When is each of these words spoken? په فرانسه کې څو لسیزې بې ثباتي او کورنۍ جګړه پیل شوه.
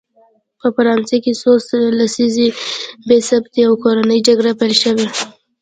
په 0.59 0.67
فرانسه 0.75 1.17
کې 1.23 1.31
څو 1.41 1.51
لسیزې 1.99 2.47
بې 3.07 3.17
ثباتي 3.27 3.61
او 3.67 3.73
کورنۍ 3.83 4.19
جګړه 4.27 4.51
پیل 4.59 4.73
شوه. 4.83 5.05